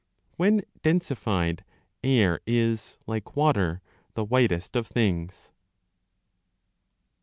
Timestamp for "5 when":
0.31-0.61